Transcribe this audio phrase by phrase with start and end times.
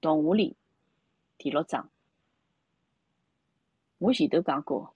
[0.00, 0.56] 动物里
[1.38, 1.90] 第六章，
[3.98, 4.94] 我前头讲过，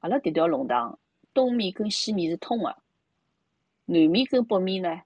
[0.00, 0.98] 阿拉迭条弄堂
[1.34, 2.76] 东面跟西面是通个，
[3.84, 5.02] 南面跟北面呢，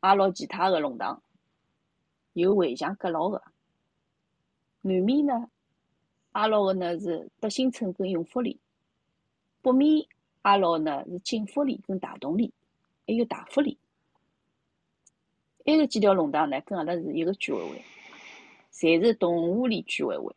[0.00, 1.20] 挨牢其他个弄堂
[2.32, 3.42] 有围墙隔牢个。
[4.82, 5.50] 南面呢，
[6.30, 8.60] 挨牢个呢是德兴村跟永福里，
[9.62, 10.06] 北面
[10.42, 12.52] 挨牢呢是景福里跟大同里，
[13.04, 13.78] 还有大福里。
[15.64, 17.84] 埃个几条弄堂呢，跟阿拉是一个居委会。
[18.72, 20.36] 侪是动物里居委会，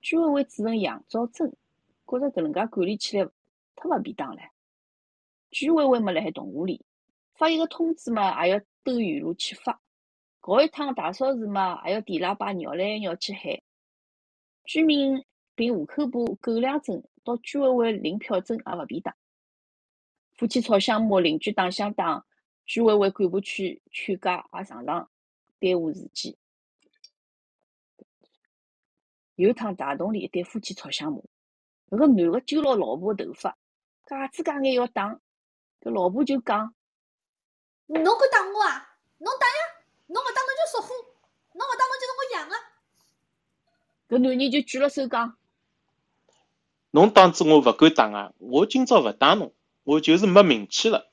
[0.00, 1.54] 居委会主任杨兆珍
[2.06, 3.28] 觉着搿能介管理起来
[3.76, 4.42] 忒勿便当了。
[5.50, 6.84] 居委会嘛辣海动物里，
[7.34, 9.80] 发一个通知嘛也要兜远路去发，
[10.40, 13.60] 搞一趟大扫除嘛也要提喇叭绕来绕去喊。
[14.64, 19.14] 居民凭户口簿、狗粮证到居委会领票证也勿便当。
[20.34, 22.24] 夫妻吵相骂，邻居打相打，
[22.64, 25.10] 居委会干部去劝架也常常
[25.58, 26.36] 耽误时间。
[29.38, 31.20] 有趟大同里一对夫妻吵相骂，
[31.90, 33.56] 搿个男个揪牢老婆个头发，
[34.04, 35.20] 介子介眼要打，
[35.80, 36.74] 搿老婆就讲：
[37.86, 38.98] 侬敢打我啊？
[39.18, 39.84] 侬打呀！
[40.08, 40.92] 侬勿打侬就属虎，
[41.52, 42.56] 侬勿打侬就是我养个。
[44.08, 45.36] 搿男人就举了手讲：
[46.90, 48.32] 侬打子我勿敢打啊！
[48.38, 51.12] 我今朝勿打侬，我就是没名气了，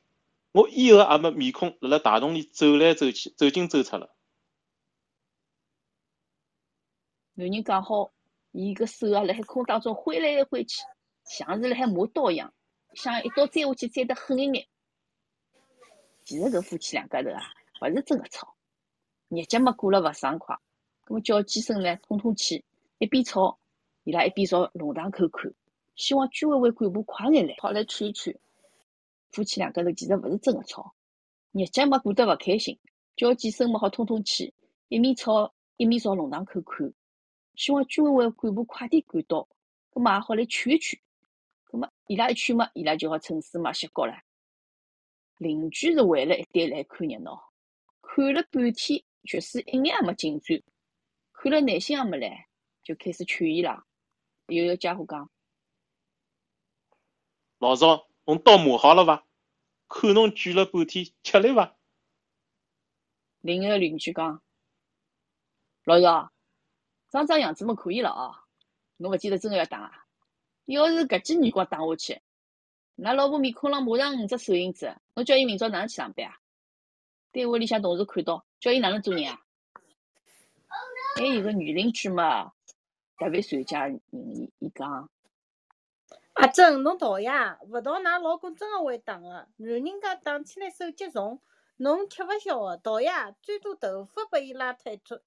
[0.51, 4.15] 我以后也没面孔辣辣大同里走来走去、走进走出了。
[7.35, 8.14] 男人讲好。
[8.57, 10.81] 伊个手啊，辣海空当中挥来挥去，
[11.25, 12.53] 像是辣海磨刀一样，
[12.93, 14.65] 想一刀斩下去斩得狠一眼。
[16.23, 17.41] 其实搿夫妻两家头啊，
[17.81, 18.55] 勿是真个吵，
[19.27, 20.55] 日脚嘛过了勿爽快，
[21.05, 22.63] 搿么叫几声呢，通通气。
[22.97, 23.59] 一边吵，
[24.05, 25.53] 伊拉一边朝弄堂口看，
[25.97, 28.39] 希望居委会干部快眼来，跑来劝一劝。
[29.31, 30.95] 夫妻两家头其实勿是真个吵，
[31.51, 32.79] 日脚嘛过得勿开心，
[33.17, 34.53] 叫几声嘛好通通气，
[34.87, 36.93] 一面吵一面朝弄堂口看。
[37.55, 39.47] 希望居委会干部快点赶到，
[39.89, 40.99] 葛末也好来劝一劝。
[41.63, 44.21] 葛末伊拉一劝嘛，伊拉就好趁势嘛歇觉了。
[45.37, 47.51] 邻居是围了一堆来看热闹，
[48.01, 50.61] 看了半天，确实一眼也没进展。
[51.33, 52.47] 看了耐心也没来，
[52.83, 53.85] 就开始劝伊拉。
[54.47, 55.29] 有一个家伙讲
[57.59, 59.25] ：“老赵，侬刀磨好了伐？
[59.87, 61.75] 看侬举了半天，吃力伐？”
[63.41, 64.41] 另一个邻居讲
[65.83, 66.31] ：“老赵。”
[67.15, 68.35] 长长样子么可以了哦，
[68.97, 70.05] 侬勿记得真个要打啊？
[70.65, 72.21] 要是搿记耳光打下去，
[72.97, 76.35] 㑚老婆面孔浪马上五只手印子，侬叫伊明朝哪能去上班啊？
[77.31, 79.39] 单位里向同事看到，叫伊哪能做人啊？
[81.15, 82.51] 还有个女邻居嘛，
[83.17, 85.09] 特别善解人意，伊讲：
[86.33, 87.57] 阿珍，侬逃呀？
[87.61, 89.29] 勿逃，㑚老公真个会打个。
[89.29, 91.39] 男人家打起来手脚重，
[91.77, 92.75] 侬吃勿消个。
[92.75, 95.21] 逃呀，最多头发拨伊拉脱一撮。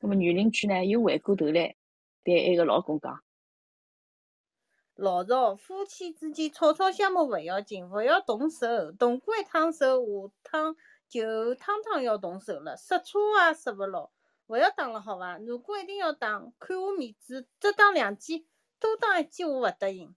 [0.00, 1.74] 那么女邻居呢，又回过头来
[2.22, 3.22] 对埃个老公讲
[4.94, 8.92] ：“老赵，夫妻之间吵吵相骂勿要紧，勿要动手。
[8.92, 10.76] 动过一趟手，下趟
[11.08, 12.76] 就趟趟要动手了。
[12.76, 14.10] 刹车也刹勿牢，
[14.46, 15.38] 勿要打了，好伐？
[15.38, 18.46] 如果一定要打，看我面子，只打两记，
[18.78, 20.14] 多打一记我勿答应。”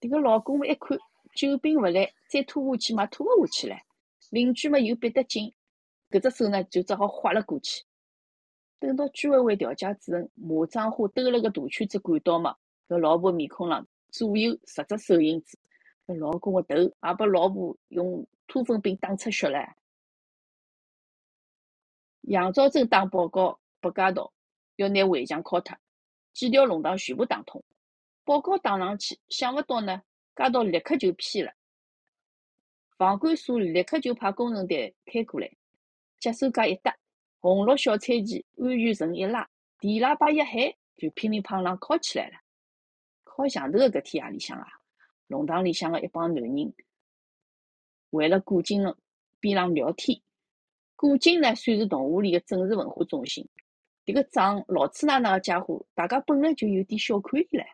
[0.00, 0.98] 迭个老公，一看
[1.34, 3.76] 久病勿来，再拖下去嘛，拖勿下去了。
[4.30, 5.54] 邻居嘛又逼得紧，
[6.10, 7.84] 搿只手呢就只好划了过去。
[8.80, 12.56] 等到居委会调解主任马章花兜了个大圈子赶到嘛，
[12.88, 15.58] 搿老婆面孔浪左右十只手印子，
[16.06, 19.72] 搿老公个头也被老婆用拖粪柄打出血唻。
[22.22, 24.32] 杨兆珍打报告拨街道，
[24.76, 25.76] 要拿围墙敲脱，
[26.32, 27.64] 几条弄堂全部打通。
[28.24, 30.02] 报告打上去，想勿到呢，
[30.36, 31.52] 街道立刻就批了，
[32.96, 35.50] 房管所立刻就派工程队开过来，
[36.20, 36.96] 脚手架一搭。
[37.40, 42.34] 红绿小彩旗安全绳一拉，电喇叭一喊，就乒铃乓啷敲起来了。
[43.24, 44.66] 敲响头的搿天夜里向啊，
[45.28, 46.74] 弄堂里向的一帮男人
[48.10, 48.96] 围了古井的
[49.38, 50.20] 边浪聊天。
[50.96, 53.48] 古井呢，算是动物里的政治文化中心。
[54.04, 57.64] 迭个长老粗奶奶个家伙，大家本来就有点小看伊唻，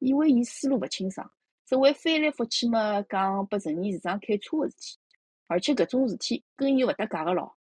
[0.00, 1.30] 以为伊思路勿清爽，
[1.66, 4.98] 只会翻来覆去么讲拨陈年市长开车个事体，
[5.46, 7.56] 而且搿种事体跟伊勿搭界个咯。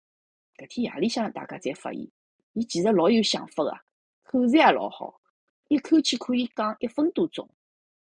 [0.61, 2.07] 搿天夜里向，大家才发现，
[2.53, 3.79] 伊其实老有想法个，
[4.21, 5.19] 口才也老好，
[5.69, 7.49] 一口气可以讲一分多钟。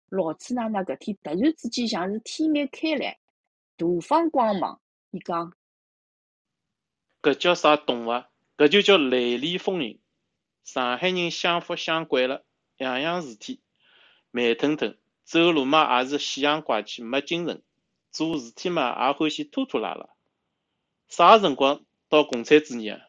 [0.08, 3.20] 老次奶奶搿天突然之间像是天眼开来，
[3.76, 4.80] 大放光芒。
[5.12, 5.52] 伊讲
[7.22, 8.10] ：“搿叫啥动物？
[8.56, 10.00] 搿就叫雷厉风行。
[10.64, 12.44] 上海人享福享惯了，
[12.78, 13.60] 样样事体
[14.32, 17.62] 慢腾腾，走路嘛也是西洋怪气，没精神，
[18.10, 20.08] 做事体嘛也欢喜拖拖拉拉。
[21.08, 23.00] 啥辰光？”到共产主义啊！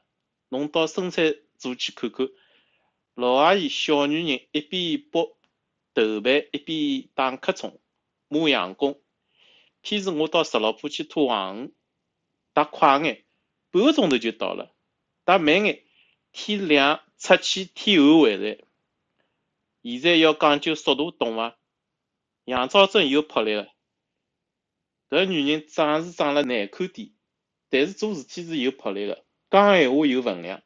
[0.48, 2.30] 侬到生产组去看看，
[3.16, 5.36] 老阿姨小女人一边剥
[5.94, 7.82] 豆瓣，一边打瞌虫、
[8.30, 9.02] 磨洋工。
[9.82, 11.74] 偏是我到石老铺去拖黄鱼，
[12.54, 13.26] 打快眼，
[13.72, 14.72] 半个钟头就到了；
[15.26, 15.84] 打慢眼，
[16.32, 18.60] 天亮出去，天暗回来。
[19.82, 21.58] 现在要讲究速度，懂伐？
[22.46, 23.68] 杨昭贞又扑来了。
[25.10, 27.12] 搿女人长是长了难看点，
[27.74, 30.62] 但是做事体是有魄力个，讲闲话有分量。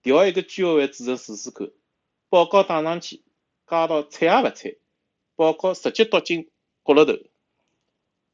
[0.00, 1.70] 调一个居委会主任试试看，
[2.30, 3.24] 报告打上去，街
[3.66, 4.78] 道睬也勿睬，
[5.36, 6.50] 报告直接丢进
[6.82, 7.12] 角落头。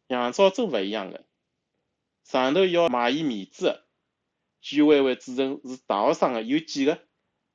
[0.07, 1.25] 杨昭贞勿一样个，
[2.23, 3.85] 上头要卖伊面子个。
[4.61, 7.03] 居委会主任是大学生个，有几个？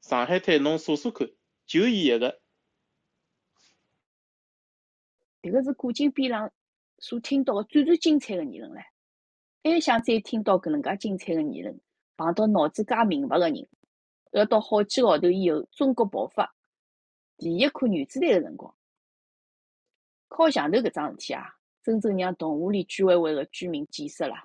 [0.01, 1.31] 上海滩侬数数看，
[1.65, 2.41] 就伊一个。
[5.41, 6.51] 迭个是古今边浪。
[6.99, 8.83] 所听到个最最精彩个议论唻，
[9.67, 11.81] 还想再听到搿能介精彩个议论，
[12.15, 13.67] 碰到脑子介明白个人，
[14.31, 16.55] 要到好几个号头以后，中国爆发
[17.35, 18.75] 第一颗原子弹个辰光，
[20.27, 24.35] 靠墙头搿桩事体啊，真正让动物里居委会个居民见识了，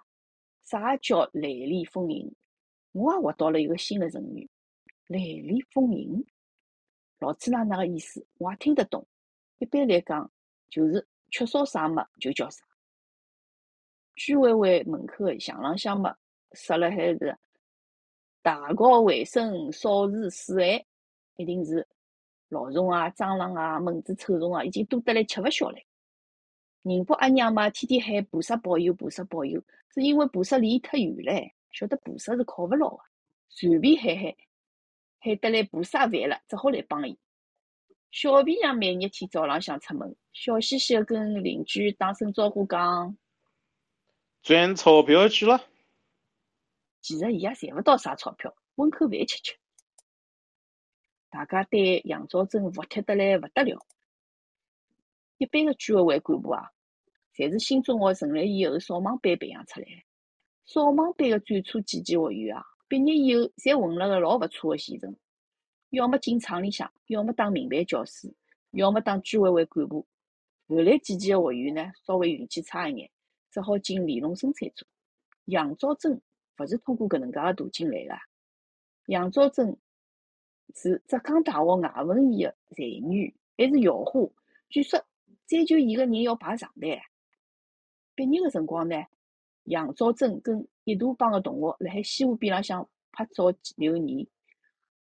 [0.63, 2.35] 啥叫雷厉风行？
[2.93, 4.49] 我也学到了一个新的成语，
[5.07, 6.25] 雷厉风行。
[7.19, 8.27] 老子哪哪个意思？
[8.39, 9.07] 我也听得懂。
[9.59, 10.33] 一般来讲，
[10.71, 11.07] 就是。
[11.33, 12.65] 缺少啥么就叫啥。
[14.17, 16.15] 居委会门口个墙浪向么，
[16.53, 17.37] 设了海是
[18.43, 20.87] 大搞卫生、扫除水害，
[21.37, 21.87] 一定是
[22.49, 25.79] 老虫啊、蟑螂啊、蚊子、臭虫啊，已经多得来吃勿消了。
[26.83, 29.63] 宁波阿娘嘛，天天喊菩萨保佑、菩萨保佑，
[29.95, 33.03] 是因为菩萨离伊太远唻，晓得菩萨是靠勿牢个，
[33.49, 34.35] 随便喊喊，
[35.21, 37.19] 喊得来菩萨烦了，只好来帮伊。
[38.11, 43.17] 小皮匠每日天早浪向出门，笑嘻嘻个跟邻居打声招呼，讲
[44.43, 45.65] 赚钞票去了。
[47.01, 49.57] 其实伊也赚勿到啥钞票，混口饭吃吃。
[51.29, 53.87] 大家对杨兆珍服帖得来勿得了。
[55.39, 56.71] 一般个居委会干部啊，
[57.35, 59.87] 侪是新中学成立以后扫盲班培养出来。
[60.65, 65.17] 扫盲班个最初几期学员啊，毕业以后侪混了个老勿错个前程。
[65.91, 68.35] 要么进厂里向，要么当民办教师，
[68.71, 70.07] 要么当居委会干部。
[70.69, 73.11] 后来几期个学员呢，稍微运气差一眼，
[73.51, 74.87] 只好进联农生产组。
[75.47, 76.21] 杨兆珍
[76.59, 78.15] 勿是通过搿能介个途径来个。
[79.07, 79.77] 杨兆珍
[80.75, 84.21] 是浙江大学外文系个才女，还是校花。
[84.69, 85.05] 据说
[85.47, 87.01] 追求伊个人要排长队。
[88.15, 88.97] 毕业个辰光呢，
[89.65, 94.27] 杨兆珍跟一大帮个同学辣海西湖边浪向拍照留念。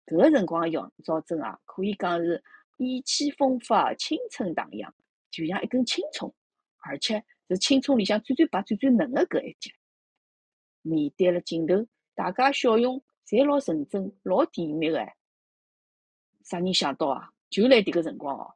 [0.05, 2.43] 搿个辰光个杨兆珍啊，可以讲是
[2.77, 4.91] 意气风发、青春荡漾，
[5.29, 6.33] 就像一根青葱，
[6.77, 9.73] 而且是青春里向最最白、最最嫩个搿一截。
[10.81, 11.85] 面对了镜头，
[12.15, 15.05] 大家笑容侪老纯真、老甜蜜个。
[16.43, 17.31] 啥人想到啊？
[17.49, 18.53] 就辣迭个辰光哦，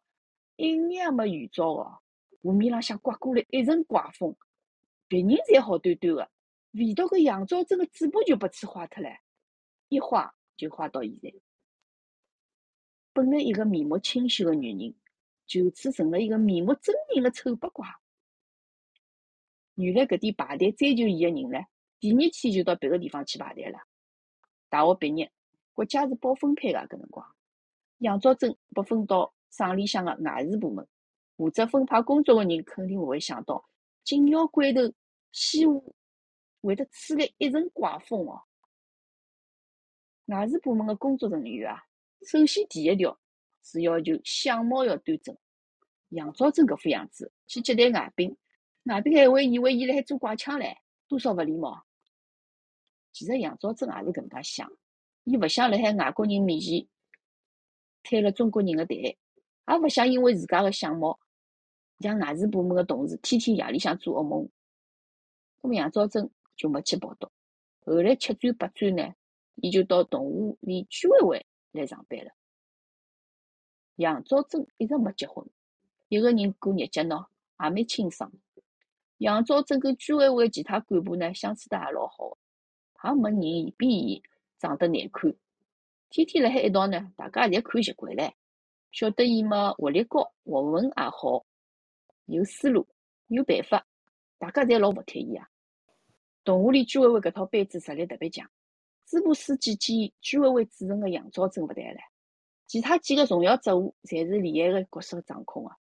[0.56, 1.98] 一眼也没预兆哦，
[2.44, 4.36] 湖面浪向刮过来一阵怪风，
[5.08, 6.30] 别人侪好端端个，
[6.74, 9.18] 唯独搿杨兆珍个嘴巴就被吹坏脱唻，
[9.90, 11.34] 一坏就坏到现在。
[13.14, 14.94] 本来一个面目清秀个女人，
[15.48, 17.88] 就此成了一个面目狰狞个丑八怪。
[19.76, 21.60] 原来搿点排队追求伊个人呢，
[22.00, 23.80] 第二天就到别个地方去排队了。
[24.70, 25.32] 大学毕业，
[25.74, 27.26] 国家是包分配个搿辰光，
[28.00, 30.88] 杨兆珍被分到省里向个外事部门，
[31.38, 33.64] 负责分派工作个人肯定勿会想到，
[34.04, 34.82] 紧要关头
[35.32, 35.96] 西湖
[36.62, 38.42] 会得吹来一阵怪风哦。
[40.28, 41.84] 外事部门个工作人员啊。
[42.26, 43.20] 首先，第一条
[43.64, 45.38] 是要求相貌要端正。
[46.10, 48.38] 杨兆珍搿副样子去接待外宾，
[48.84, 51.86] 外边还会以为伊辣海做怪腔唻，多少勿礼貌。
[53.12, 54.72] 其实杨兆珍也是搿能介想，
[55.24, 56.88] 伊勿想辣海外国人面前
[58.04, 59.18] 摊了中国人个台，也
[59.82, 61.20] 勿想因为自家个相貌
[61.98, 64.50] 让外事部门个同事天天夜里向做噩梦。
[65.62, 67.32] 咾杨兆珍就没去报道。
[67.86, 69.14] 后来七转八转呢，
[69.56, 71.46] 伊就到动物里居委会。
[71.72, 72.32] 来上班了。
[73.96, 75.44] 杨兆珍一直没结婚，
[76.08, 77.26] 一个人过日脚喏，
[77.64, 78.32] 也蛮清爽。
[79.24, 82.38] 杨兆正跟居委会其他干部呢相处得也老好，
[83.06, 84.22] 也没人比伊
[84.58, 85.34] 长得难看。
[86.10, 88.34] 天天辣海一道呢，大家侪看习惯唻，
[88.92, 91.46] 晓得伊嘛学历高，学问也好，
[92.26, 92.86] 有思路，
[93.28, 93.88] 有办法，
[94.38, 95.48] 大家侪老服帖伊啊。
[96.44, 98.52] 动物里居委会搿套班子实力特别强。
[99.06, 101.98] 支部书记兼居委会主任个杨兆正勿谈唻，
[102.68, 105.72] 其他几个重要职务侪是厉害个角色掌控个。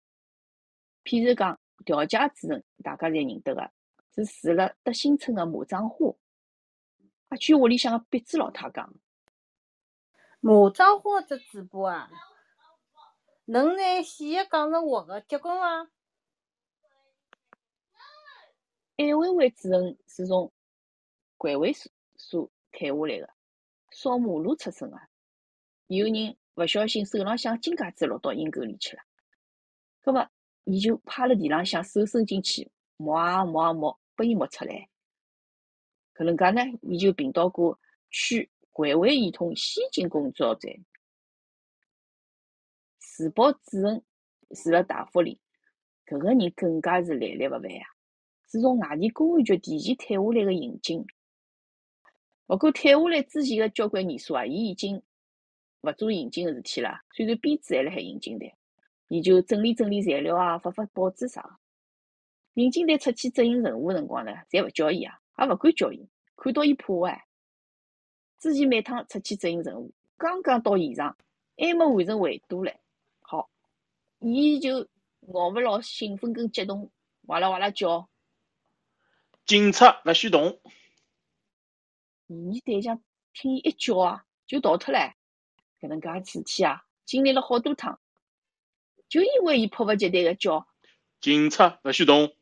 [1.03, 3.72] 譬如讲调解主任，大家侪认得个，
[4.15, 6.15] 是住辣德兴村个马庄花。
[7.30, 8.94] 阿句屋里向个壁纸老太讲，
[10.39, 12.10] 马章花只嘴巴啊，
[13.46, 15.89] 能拿细个讲成活个，结棍伐？
[18.98, 20.53] 艾薇薇主任是从
[21.38, 23.34] 环卫所所退下来个，
[23.92, 24.98] 扫马路出身个。
[25.88, 29.03] 有人勿小心手浪向金戒指落到阴沟里去了，
[30.01, 30.30] 葛末
[30.65, 34.89] 伊就趴辣地浪向手伸进去摸啊摸啊摸，拨伊摸出来。
[36.15, 37.79] 搿能介呢，伊就寻到过
[38.10, 40.72] 区环卫系统先进工作站，
[43.00, 44.03] 自保主任
[44.50, 45.39] 住辣大福里，
[46.05, 47.86] 搿个人更加是来历勿凡啊，
[48.50, 51.05] 是从外地公安局提前退下来个刑警。
[52.48, 55.01] 勿过退下来之前个交关年数啊，伊已经
[55.82, 57.01] 勿做刑警个事体了。
[57.12, 58.55] 虽然编制还辣海刑警队，
[59.13, 61.55] 伊就整理整理材料啊，发发报纸啥个。
[62.55, 65.20] 刑警队出去执行任务个辰光呢，侪勿叫伊啊。
[65.38, 67.27] 也勿敢叫伊，看到伊怕哎。
[68.39, 71.15] 之前每趟出去执行任务，刚刚到现场，
[71.55, 72.75] 还没完成围堵唻，
[73.22, 73.51] 好，
[74.17, 74.88] 伊就
[75.32, 76.89] 熬勿牢兴奋跟激动，
[77.27, 78.10] 哇啦哇啦叫。
[79.46, 80.60] 警察勿许动！
[82.27, 83.00] 嫌疑对象
[83.32, 85.13] 听伊一叫啊，就逃脱唻。
[85.79, 88.00] 搿能介事体啊，经历了好多趟，
[89.13, 90.67] 就因为伊迫不及待个叫。
[91.22, 92.36] 警察勿许动！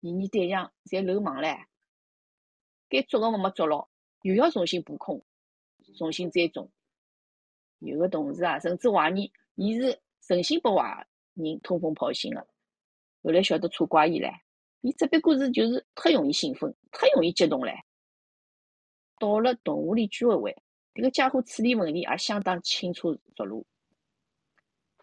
[0.00, 1.66] 嫌疑对象侪漏网唻，
[2.88, 3.86] 该捉个没捉牢，
[4.22, 5.22] 又要重新布控，
[5.98, 6.72] 重新栽种。
[7.80, 12.40] 有个同事啊，甚至怀疑伊是存心拨坏人通风报信个。
[13.22, 14.40] 后来晓得错怪伊唻，
[14.80, 17.78] 伊只不过是就是太容易兴奋，太容易激动唻。
[19.18, 20.56] 到了同屋里居委会，
[20.94, 23.66] 迭个家伙处理问题也相当清楚熟路。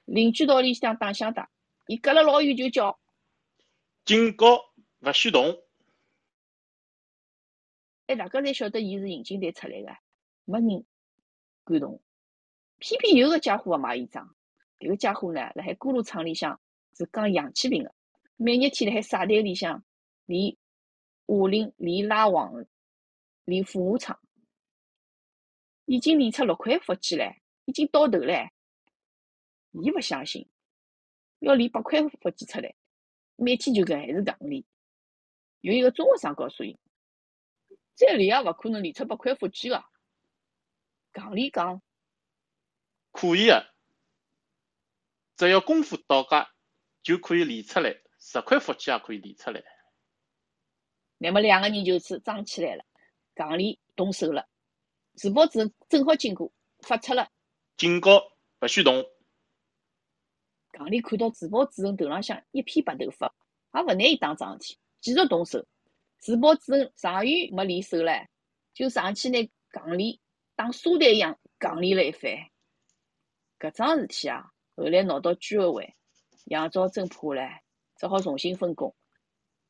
[0.06, 1.50] 邻居道里向打相打，
[1.88, 3.00] 伊隔了老远就叫。
[4.06, 4.74] 警告！
[5.00, 5.64] 勿许动！
[8.08, 9.98] 哎，大家侪晓得伊是刑警队出来个，
[10.46, 10.86] 没人
[11.64, 12.02] 敢动。
[12.80, 14.28] 偏偏有个家伙勿买衣裳，
[14.78, 16.60] 迭个家伙呢，辣海锅炉厂里向
[16.98, 17.96] 是讲氧气瓶个，
[18.36, 19.86] 每日天辣海晒台里向
[20.26, 20.58] 练
[21.28, 22.66] 哑铃、练拉网、
[23.46, 24.18] 练俯卧撑，
[25.86, 28.50] 已经练出六块腹肌唻，已经到头唻。
[29.74, 30.48] 伊勿相信，
[31.40, 32.76] 要练八块腹肌出来，
[33.36, 34.64] 每天就搿还是硬练。
[35.62, 36.78] 有一个中学生告诉伊，
[37.96, 39.84] 再练也勿可能练出八块腹肌个。
[41.14, 41.82] 讲理讲，
[43.12, 43.74] 可以个，
[45.38, 46.52] 只要功夫到家，
[47.02, 49.64] 就可以练出来，十块腹肌也可以练出来。
[51.18, 52.84] 那么两个人就此装起来了，
[53.36, 54.48] 讲理动手了。
[55.16, 57.30] 自保主任正好经过，发出了
[57.78, 58.24] 警告：
[58.62, 59.13] 勿许动。
[60.74, 63.34] 讲理看到自保主任头浪向一片白头发，
[63.74, 64.78] 也勿拿伊当桩事体。
[65.00, 65.66] 继续动手，
[66.18, 68.28] 自保主任上元没练手唻，
[68.74, 70.20] 就上去拿杠铃
[70.56, 72.32] 当沙袋一样杠练了一番。
[73.60, 75.96] 搿桩事体啊，后来闹到居委会，
[76.46, 77.60] 杨兆珍怕唻，
[77.98, 78.96] 只好重新分工，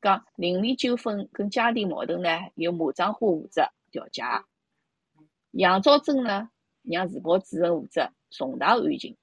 [0.00, 4.22] 讲邻里纠纷跟家庭矛盾呢，由马章花负责调解，
[5.50, 6.48] 杨兆珍呢，
[6.82, 9.16] 让自保主任负责重大案情。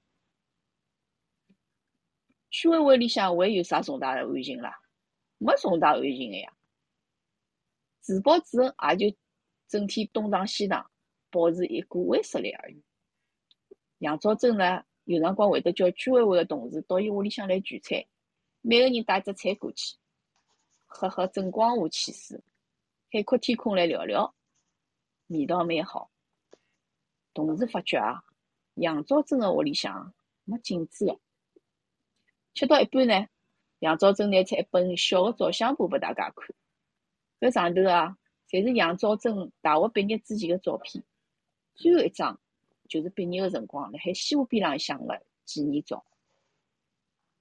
[2.52, 4.78] 居委会里向会有啥重大的案情啦？
[5.38, 6.52] 没重大案情个呀，
[8.00, 9.16] 自报自恩也就
[9.66, 10.88] 整天东藏西藏，
[11.30, 12.80] 保持一股威慑力而已。
[13.98, 18.04] 杨兆珍呢，有辰光会得叫居委会个同事到伊屋里向来聚餐，
[18.60, 19.96] 每个人带只菜过去，
[20.86, 22.38] 喝喝正光华汽水，
[23.10, 24.34] 海阔天空来聊聊，
[25.28, 26.10] 味道蛮好。
[27.32, 28.22] 同事发觉啊，
[28.74, 30.12] 杨兆珍个屋里向
[30.44, 31.18] 没镜子个，
[32.54, 33.26] 吃到一半呢。
[33.78, 36.54] 杨兆珍拿出一本小个照相簿拨大家看，
[37.40, 38.16] 搿上头啊，
[38.48, 41.02] 侪是杨兆珍大学毕业之前个照片，
[41.74, 42.38] 最后一张
[42.88, 46.04] 就是毕业个辰光辣海西湖边浪向个纪念照。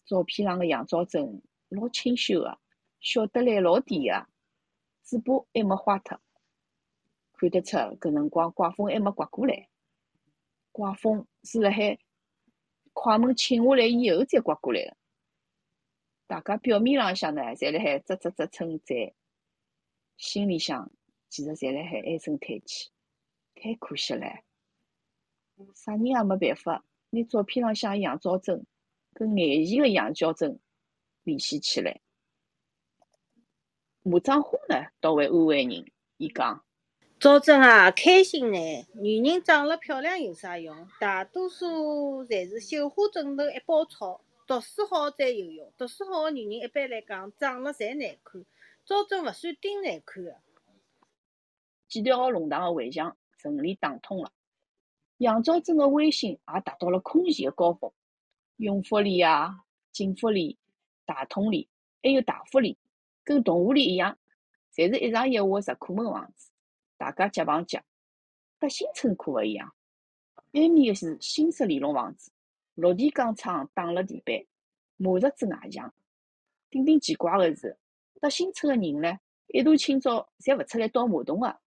[0.03, 2.57] 照片上个杨兆珍老清秀个，
[2.99, 4.27] 笑得来老甜个，
[5.03, 6.19] 嘴巴还没花脱，
[7.33, 9.69] 看得出搿辰光刮风还没刮过来，
[10.71, 11.99] 刮风是辣海
[12.93, 14.97] 快门请下来以后再刮过来个。
[16.31, 18.95] 大家表面浪向呢，侪辣海啧啧啧称赞，
[20.15, 20.89] 心里向
[21.27, 22.89] 其实侪辣海唉声叹气，
[23.53, 24.39] 太可惜唻！
[25.75, 28.65] 啥人也没办法拿照片浪向杨兆珍
[29.13, 30.57] 跟眼前个杨娇珍
[31.23, 31.99] 联系起来。
[34.01, 35.85] 马掌花呢，倒会安慰人，
[36.15, 36.63] 伊讲：
[37.19, 38.87] 赵珍啊，开心呢！
[38.93, 40.87] 女人长了漂亮有啥用？
[40.97, 44.21] 大多数侪是绣花枕头一包草。
[44.51, 48.45] 读书好再有用，读书好个女人一般来讲长了侪难看，
[48.83, 50.35] 赵珍勿算顶难看个。
[51.87, 54.33] 几条弄堂个围墙顺利打通了，
[55.19, 57.93] 杨兆珍个威信也达到了空前个高峰。
[58.57, 60.59] 永福里啊、锦福里、
[61.05, 61.69] 大同里，
[62.03, 62.77] 还有大福里，
[63.23, 64.17] 跟同湖里一样，
[64.75, 66.51] 侪是一上一下个石库门房子，
[66.97, 67.81] 大家结房结。
[68.59, 69.73] 德兴村可勿一样，
[70.51, 72.33] 埃面个是新式连弄房子，
[72.81, 74.35] 落地钢窗打了地板，
[74.97, 75.93] 马石子外墙。
[76.69, 77.77] 顶顶奇怪的是，
[78.19, 81.59] 德新村的人呢，一大清早侪勿出来倒马桶个，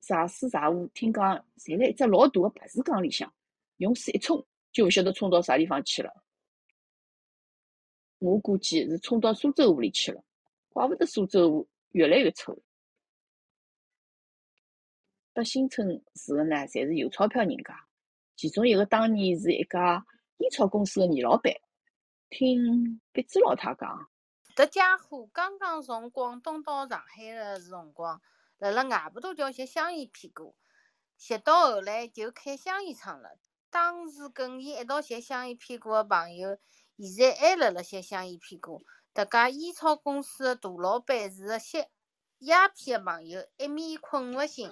[0.00, 3.32] 茶水茶壶听讲侪辣一只老大个白水缸里向，
[3.76, 6.22] 用水一冲，就勿晓得冲到啥地方去了。
[8.18, 10.24] 我估计是冲到苏州河里去了，
[10.70, 12.58] 怪勿得苏州河越来越臭。
[15.34, 17.85] 德新村住个呢，侪是有钞票人家，
[18.36, 20.04] 其中一个当年是一家
[20.36, 21.54] 烟草公司个女老板。
[22.28, 24.10] 听别子老太讲，
[24.54, 28.20] 这家伙刚刚从广东到上海个辰光，
[28.58, 30.54] 辣辣外婆头桥吸香烟屁股，
[31.16, 33.38] 吸到后来就开香烟厂了。
[33.70, 36.58] 当时跟伊一道吸香烟屁股个朋友，
[36.98, 38.84] 现在还辣辣吸香烟屁股。
[39.14, 41.84] 迭家烟草公司个大老板是个吸。
[42.40, 44.70] 鸦片个朋友一面困勿醒，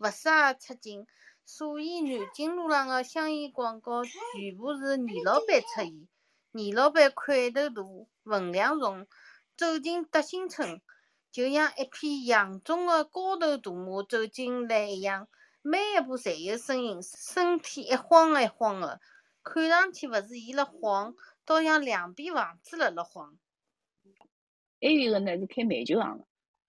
[0.00, 0.28] 勿适
[0.60, 1.06] 出境，
[1.48, 6.08] 所以南京路上个香烟广告全部是倪老板出现。
[6.50, 7.82] 倪老板块头大，
[8.24, 9.06] 分量重，
[9.56, 10.80] 走进德兴村，
[11.30, 15.28] 就像一匹扬中个高头大马走进来一样，
[15.62, 19.00] 每一步侪有声音，身体一晃一晃个，
[19.44, 23.38] 看上去勿是伊辣晃，倒像两边房子辣辣晃。
[24.80, 26.24] 还有一个呢是开煤球行个。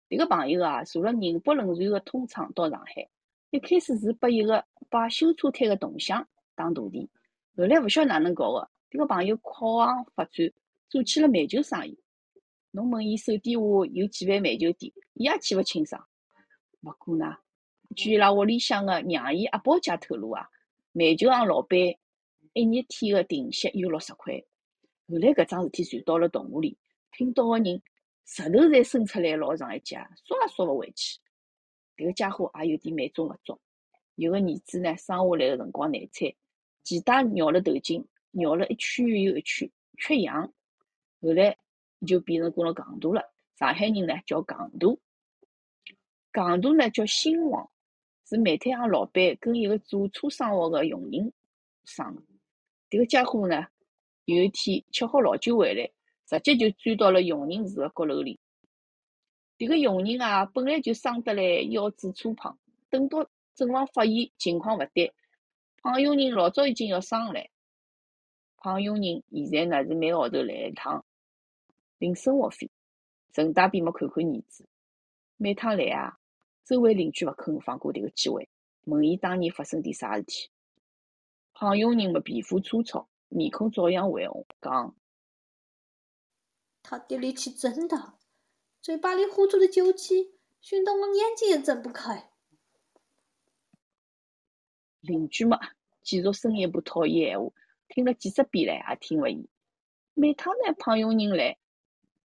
[0.09, 3.09] 迭个朋友啊，坐了宁波轮船个通舱到上海，
[3.49, 7.09] 一开始是拨一个摆修车摊个同乡当徒弟，
[7.55, 10.51] 后来勿晓得哪能搞个，迭个朋友跨行发展，
[10.89, 11.97] 做起了煤球生意。
[12.71, 13.59] 侬问伊手底下
[13.93, 16.05] 有几万煤球店，伊也记勿清爽。
[16.81, 17.37] 勿过呢，
[17.95, 20.47] 据伊拉屋里向个娘姨阿宝姐透露啊，
[20.91, 21.79] 煤球行老板
[22.53, 24.33] 一日天个定息有六十块。
[25.07, 26.77] 后来搿桩事体传到了同屋里，
[27.11, 27.81] 听到个人。
[28.25, 29.95] 舌头侪伸出来老长一截，
[30.25, 31.17] 缩也缩勿回去。
[31.97, 33.59] 迭个家伙也有点美中勿足。
[34.15, 36.31] 有个儿子呢，生下来个辰光难产，
[36.85, 40.53] 脐带绕了头颈，绕了一圈又一圈，缺氧。
[41.21, 41.57] 后来
[42.05, 43.33] 就变成过了戆大了。
[43.57, 44.97] 上海人呢叫戆大，
[46.31, 47.69] 戆大呢叫兴旺，
[48.29, 51.33] 是煤炭行老板跟一个做车生活个佣人
[51.83, 52.23] 生。
[52.89, 53.65] 迭个家伙呢，
[54.25, 55.91] 有一天吃好老酒回来。
[56.29, 58.37] 直接就钻到了佣人住个阁楼里。
[59.57, 62.57] 迭个佣人啊，本来就生得来腰肢粗胖，
[62.89, 65.13] 等到正房发现情况勿对，
[65.81, 67.41] 胖佣人老早已经要生了。
[68.57, 71.05] 胖佣人现在呢是每个号头来一趟
[71.97, 72.69] 领生活费，
[73.33, 74.67] 顺带便没看看儿子。
[75.37, 76.17] 每趟来啊，
[76.65, 78.49] 周围邻居勿肯放过迭个机会，
[78.85, 80.49] 问伊当年发生点啥事体。
[81.53, 84.95] 胖佣人么皮肤粗糙，面孔照样恢红，讲。
[86.83, 88.16] 他的力气真大，
[88.87, 92.31] 嘴巴里呼出的酒气，熏得我眼睛也睁不开。
[95.01, 95.59] 邻居嘛，
[96.01, 97.51] 继续深一步讨厌闲话，
[97.89, 99.45] 听了几十遍了，也听勿厌。
[100.13, 101.57] 每趟呢，胖佣人来，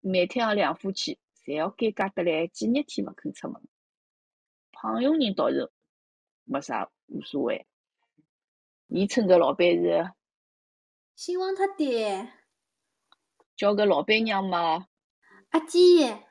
[0.01, 3.63] 煤炭行两夫妻侪要尴尬得来几日天勿肯出门。
[4.71, 5.73] 胖佣人倒是
[6.45, 7.67] 没啥无所谓，
[8.89, 10.13] 伊称搿老板是
[11.15, 12.31] 兴旺他爹。
[13.57, 14.89] 叫个老板娘嘛，
[15.49, 16.27] 阿姐，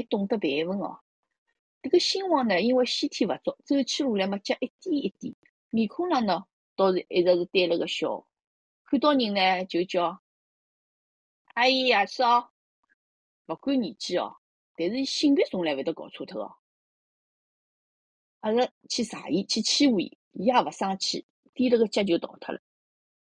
[0.00, 1.00] 还懂得盘问哦。
[1.82, 5.34] 迭个兴旺呢，因为先天勿足，走起路来嘛脚一点一点，
[5.70, 6.44] 面孔上呢
[6.76, 8.26] 倒是一直是呆了个笑，
[8.84, 10.20] 看到人呢就叫
[11.54, 12.52] 阿姨阿嫂，
[13.46, 14.36] 勿管年纪哦，
[14.76, 16.56] 但是性别从来会得搞错脱哦。
[18.40, 22.60] 阿拉去查伊，去欺负伊，伊也勿生气，踮了个脚就逃脱了。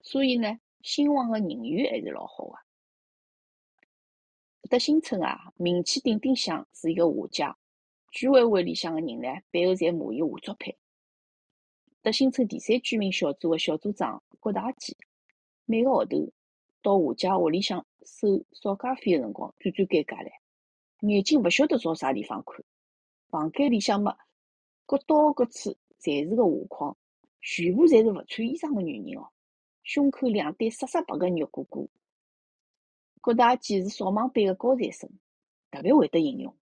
[0.02, 0.58] 所以呢。
[0.80, 2.56] 兴旺个人缘还是老好个。
[4.68, 7.56] 德兴村啊，名气顶顶响，是一个画家。
[8.10, 10.76] 居委会里向个人呢，背后侪骂伊画作派。
[12.02, 14.94] 德兴村第三居民小组个小组长郭大姐，
[15.64, 16.30] 每个号头
[16.82, 20.30] 到画家屋里向收扫街费个辰光，最最尴尬唻，
[21.00, 22.62] 眼睛勿晓得朝啥地方看。
[23.30, 24.16] 房间里向嘛，
[24.84, 26.96] 各刀各处侪是个画框，
[27.40, 29.30] 全部侪是勿穿衣裳个女人哦。
[29.82, 31.90] 胸口两对煞煞白个肉鼓鼓，
[33.28, 35.10] 郭大姐是扫盲班个高材生，
[35.70, 36.56] 特别会得形容。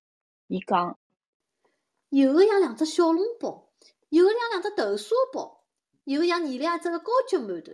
[0.48, 0.98] 伊讲，
[2.08, 3.70] 有个像两只小笼包，
[4.08, 5.64] 有个像两只豆沙包，
[6.02, 7.70] 有个像捏两只个高级馒头，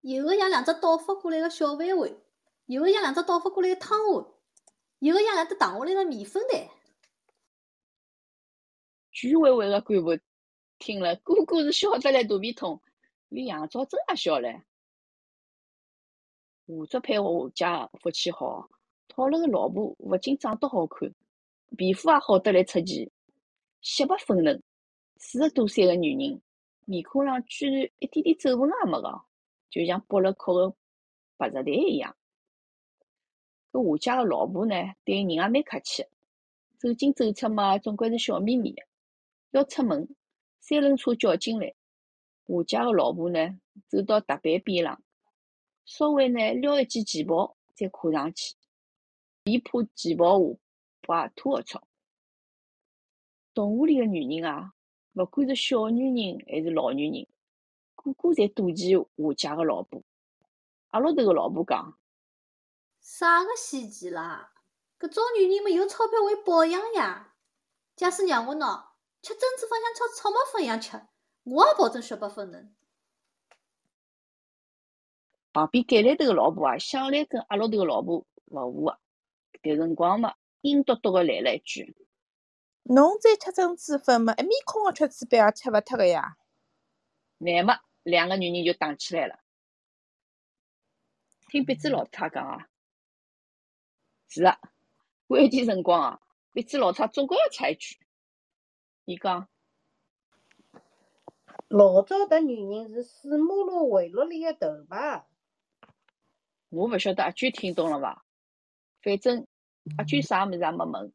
[0.00, 2.16] 有个像两只倒发过来个小饭碗，
[2.66, 4.24] 有个像两只倒发过来个汤碗，
[5.00, 6.70] 有个像两只打下来个面粉袋。
[9.10, 10.16] 居委会个干部
[10.78, 12.80] 听了，个个是笑得来肚皮痛，
[13.28, 14.62] 连杨兆珍也笑了。
[16.66, 18.68] 吴竹配合谢家福气好，
[19.06, 21.08] 讨了个老婆，勿仅长得好看，
[21.76, 23.08] 皮肤也好得来出奇，
[23.80, 24.60] 雪白粉嫩。
[25.16, 26.42] 四十多岁个女人，
[26.84, 29.22] 面孔上居然一点点皱纹也没个，
[29.70, 30.76] 就像剥了壳个
[31.36, 32.16] 白石蛋一样。
[33.70, 34.74] 搿谢家个老婆呢，
[35.04, 36.04] 对人也蛮客气，
[36.78, 38.82] 走进走出嘛，总归是笑眯眯个。
[39.52, 40.08] 要出门，
[40.58, 41.72] 三轮车叫进来，
[42.46, 45.00] 谢家个老婆呢，走到踏板边浪，
[45.86, 48.54] 稍微呢撩一记旗袍，再跨上去，
[49.44, 50.58] 伊怕旗袍下
[51.00, 51.82] 把脱个操。
[53.54, 54.74] 动画里个女人啊！
[55.14, 57.26] 勿管是小女人还是老女人，
[57.94, 60.02] 个个侪妒忌谢家个老婆。
[60.88, 61.96] 阿拉头个老婆讲：
[63.00, 64.52] 啥个稀奇啦？
[64.98, 67.32] 搿种女人么有钞票会保养呀。
[67.94, 68.88] 假使让我喏，
[69.22, 71.00] 吃珍珠粉像吃草莓粉一样吃，
[71.44, 72.75] 我也保证雪白粉嫩。
[75.56, 78.98] 旁边盖来头个老婆啊，想来跟阿拉头个老婆勿和个，
[79.62, 81.96] 迭辰光嘛，阴笃笃个来了一句。
[82.82, 84.34] 侬再吃珍珠粉嘛？
[84.34, 86.36] 一面孔个吃嘴板也吃勿脱个呀！
[87.38, 89.40] 乃末两个女人就打起来了。
[91.48, 92.68] 听鼻子老太讲啊，
[94.28, 94.60] 是啊，
[95.26, 96.20] 关键辰光啊，
[96.52, 97.98] 鼻子老太总归要插一句。
[99.06, 99.48] 伊讲，
[101.68, 105.24] 老早迭女人是水马路围落里的头牌。
[106.68, 108.24] 我勿晓得阿娟听懂了伐？
[109.02, 109.46] 反正
[109.98, 111.12] 阿娟啥物事也没问。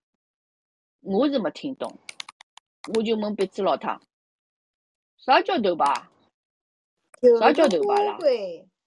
[1.01, 1.97] 我是没听懂，
[2.95, 3.99] 我就问鼻子老太，
[5.17, 6.07] 啥叫头牌？
[7.39, 8.17] 啥叫头牌啦？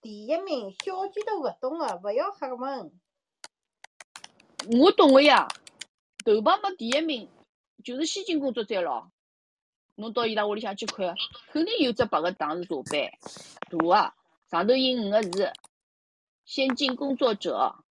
[0.00, 2.92] 第一名，小鸡都勿懂个，勿要瞎问。
[4.78, 5.48] 我懂个呀，
[6.24, 7.28] 头牌没第一名，
[7.82, 9.10] 就是先进工作站咯。
[9.96, 11.14] 侬到伊拉屋里向去看，
[11.50, 13.10] 肯定有只白个糖是茶板，
[13.70, 14.14] 大啊，
[14.50, 15.52] 上头印五个字，
[16.44, 17.84] 先进工作者。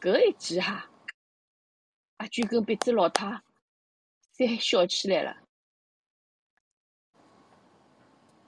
[0.00, 0.90] 搿一记哈。
[2.16, 3.42] 阿娟跟鼻子老太
[4.36, 5.36] 侪笑起来了。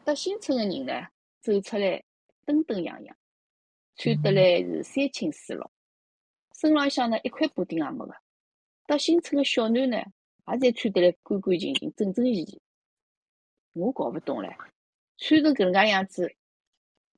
[0.05, 1.09] 搭新村个人呢，
[1.41, 2.03] 走出来
[2.45, 3.17] 登登样样，
[3.95, 5.63] 穿得来是三青四绿，
[6.59, 8.17] 身浪向呢一块补丁也没个。
[8.87, 9.99] 搭新村个小囡呢，
[10.47, 12.61] 也侪穿得来干干净净、整整齐齐。
[13.75, 14.57] 我搞勿懂唻，
[15.19, 16.35] 穿成搿能介样子，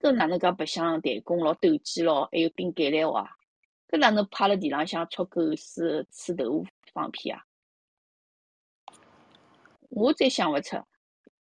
[0.03, 3.37] 搿哪能介白相弹弓老、斗鸡咯，还有顶橄榄核啊？
[3.89, 7.47] 搿哪能趴辣地浪向撮狗屎、吹豆腐、放屁啊？
[9.91, 10.77] 我再想勿出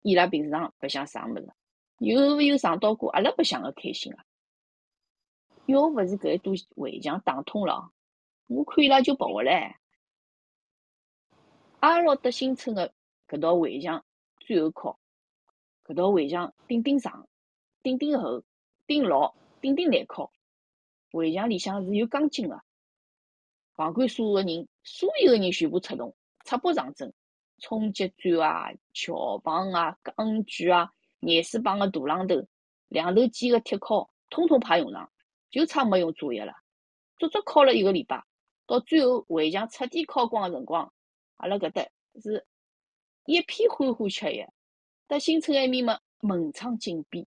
[0.03, 1.53] 伊拉平常白相啥物事，
[1.99, 4.25] 有勿有尝到过阿拉白相个开心啊？
[5.67, 7.91] 要勿是搿一堵围墙打通了，
[8.47, 9.75] 我看伊拉就跑唻。
[11.81, 12.95] 阿拉搭新村个
[13.27, 14.05] 搿道围墙
[14.39, 15.01] 最后靠，
[15.85, 17.27] 搿道围墙顶顶长、
[17.83, 18.45] 顶顶厚、
[18.87, 20.33] 顶牢、顶顶难靠。
[21.13, 22.63] 围墙里向是有钢筋的，
[23.75, 27.13] 房管所的人，所有的人全部出动，赤膊上阵，
[27.59, 30.91] 冲击钻啊、撬棒啊、钢锯啊、
[31.21, 32.49] 廿四磅个大榔头、
[32.89, 35.13] 两头尖个铁锹，统统派用场，
[35.51, 36.55] 就差没用作业了。
[37.19, 38.25] 足足敲了一个礼拜，
[38.67, 40.93] 到最后围墙彻底敲光的辰光，
[41.37, 41.87] 阿拉搿搭
[42.23, 42.47] 是
[43.27, 44.53] 一片欢呼雀跃，
[45.07, 47.29] 搭新村埃面嘛门窗紧闭，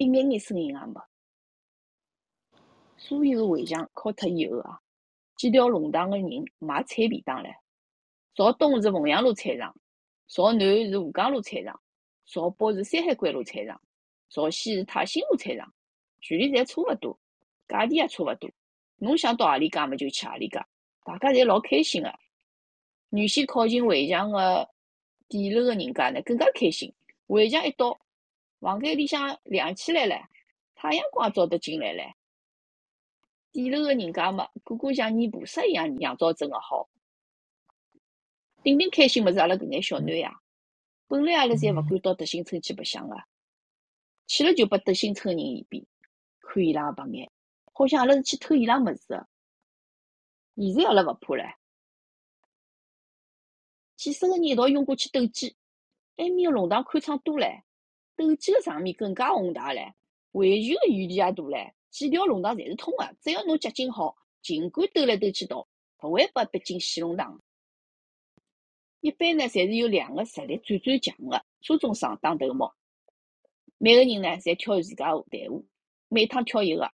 [0.00, 0.94] 一眼眼声音也没。
[2.96, 4.80] 所有个围墙敲脱以后啊，
[5.36, 6.26] 几条弄堂个人
[6.58, 7.54] 买菜便当唻。
[8.34, 9.76] 朝东是凤阳路菜场，
[10.26, 11.78] 朝南是吴江路菜场，
[12.24, 13.78] 朝北是山海关路菜场，
[14.30, 15.70] 朝西是泰兴路菜场。
[16.22, 17.18] 距离侪差勿多，
[17.68, 18.50] 价钿也差勿多。
[18.96, 20.66] 侬想到何里家么就去何里家，
[21.04, 22.10] 大家侪老开心个。
[23.10, 24.66] 原先靠近围墙个
[25.28, 26.90] 底楼个人家呢，更加开心。
[27.26, 28.00] 围墙一倒，
[28.60, 30.28] 房间里向亮起来了，
[30.74, 32.14] 太阳光照得进来了。
[33.52, 36.88] 底楼个人家嘛，个个像念菩萨一样样照真个好。
[38.62, 40.40] 顶顶开心么是阿拉搿眼小囡呀。
[41.08, 43.16] 本来阿拉侪勿敢到德兴村去白相个，
[44.26, 45.84] 去了就拨德兴村人嫌边，
[46.40, 47.30] 看伊拉个白眼，
[47.72, 49.26] 好像阿拉是去偷伊拉物事个。
[50.56, 51.54] 现在阿拉勿怕唻，
[53.96, 55.56] 几十个人一道涌过去斗鸡，
[56.16, 57.62] 埃面个弄堂宽敞多唻，
[58.20, 59.92] 斗鸡个场面更加宏大唻，
[60.32, 61.72] 围拳个余地也大唻。
[61.88, 65.66] 几条弄堂侪是通个，只要侬脚劲好，尽管斗来斗去倒，
[66.02, 67.40] 勿会被逼进死弄堂。
[69.00, 72.70] 一般呢，侪是有两个实力最最强个初中生当头目，
[73.78, 75.66] 每个人呢，侪挑自家队伍，
[76.08, 76.92] 每趟挑一个，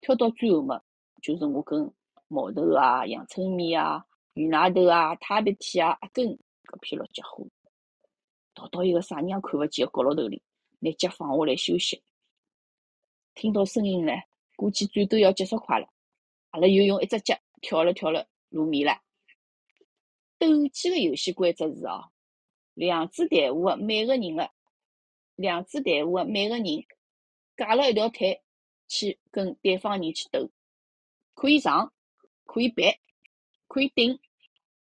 [0.00, 0.80] 挑到最后嘛，
[1.22, 1.92] 就是我跟
[2.28, 6.26] 毛头啊、杨春面啊、鱼奶头啊、太白天啊、阿根
[6.64, 7.46] 搿批落家伙，
[8.54, 10.42] 逃到一个啥人也看勿见个角落头里，
[10.80, 12.02] 拿脚放下来休息。
[13.34, 14.12] 听到声音呢，
[14.56, 15.88] 估计战斗要结束快了。
[16.50, 19.00] 阿拉又用一只脚跳了跳了入面了。
[20.38, 22.10] 斗鸡个游戏规则是哦，
[22.74, 24.50] 两支队伍个每个人个
[25.36, 26.84] 两支队伍个每个人
[27.56, 28.42] 架了一条腿
[28.88, 30.50] 去跟对方人去斗，
[31.34, 31.92] 可以上，
[32.44, 33.00] 可以别，
[33.66, 34.18] 可以顶，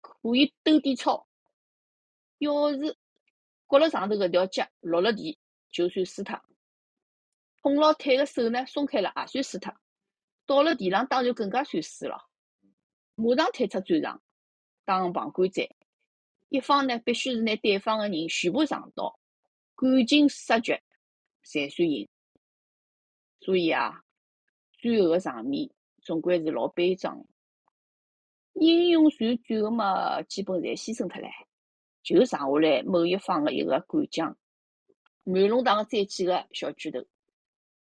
[0.00, 1.26] 可以斗点操。
[2.38, 2.96] 要是
[3.66, 5.38] 脚了上头搿条脚落了地，
[5.70, 6.40] 就算输脱。
[7.62, 9.74] 碰牢腿个手呢，松开了也算输脱。
[10.46, 12.26] 倒了地上打就更加算输了。
[13.14, 14.22] 马上退出战场，
[14.85, 15.68] 当旁观者。
[16.48, 19.20] 一方呢，必须是拿对方个人全部上到，
[19.76, 20.83] 赶尽杀绝，
[21.44, 22.09] 才算赢。
[23.40, 24.02] 所以啊，
[24.72, 25.70] 最后个场面
[26.02, 27.24] 总归是老悲壮。
[28.54, 31.30] 英雄传最后嘛，基本侪牺牲脱唻，
[32.02, 34.37] 就剩下来某一方个一个干将，
[35.24, 37.00] 满龙堂的再几个小巨头。